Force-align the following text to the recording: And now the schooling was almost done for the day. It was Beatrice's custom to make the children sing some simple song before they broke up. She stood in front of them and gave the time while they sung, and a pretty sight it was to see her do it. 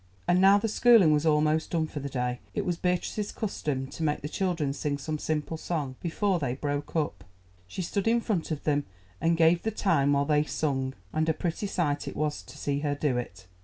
And 0.27 0.41
now 0.41 0.57
the 0.57 0.67
schooling 0.67 1.13
was 1.13 1.27
almost 1.27 1.69
done 1.69 1.85
for 1.85 1.99
the 1.99 2.09
day. 2.09 2.39
It 2.55 2.65
was 2.65 2.75
Beatrice's 2.75 3.31
custom 3.31 3.85
to 3.91 4.01
make 4.01 4.21
the 4.23 4.29
children 4.29 4.73
sing 4.73 4.97
some 4.97 5.19
simple 5.19 5.57
song 5.57 5.95
before 6.01 6.39
they 6.39 6.55
broke 6.55 6.95
up. 6.95 7.23
She 7.67 7.83
stood 7.83 8.07
in 8.07 8.19
front 8.19 8.49
of 8.49 8.63
them 8.63 8.85
and 9.21 9.37
gave 9.37 9.61
the 9.61 9.69
time 9.69 10.13
while 10.13 10.25
they 10.25 10.43
sung, 10.43 10.95
and 11.13 11.29
a 11.29 11.35
pretty 11.35 11.67
sight 11.67 12.07
it 12.07 12.15
was 12.15 12.41
to 12.41 12.57
see 12.57 12.79
her 12.79 12.95
do 12.95 13.17
it. 13.19 13.45